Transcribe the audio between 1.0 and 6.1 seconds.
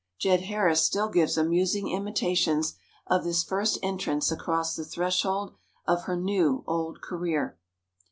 gives amusing imitations of this first entrance across the threshold of